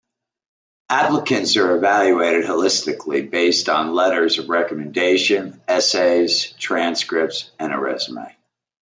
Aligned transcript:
Applicants 0.89 1.57
are 1.57 1.75
evaluated 1.75 2.45
holistically 2.45 3.29
based 3.29 3.69
on 3.69 3.93
letters 3.93 4.39
of 4.39 4.49
recommendation, 4.49 5.61
essays, 5.67 6.53
transcripts, 6.53 7.51
and 7.59 7.71
a 7.71 7.77
resume. 7.77 8.35